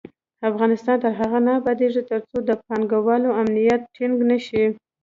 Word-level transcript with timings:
افغانستان 0.49 0.97
تر 1.03 1.11
هغو 1.19 1.39
نه 1.47 1.51
ابادیږي، 1.59 2.01
ترڅو 2.11 2.37
د 2.49 2.51
پانګه 2.65 2.99
والو 3.05 3.29
امنیت 3.41 3.81
ټینګ 3.95 4.15
نشي. 4.31 4.63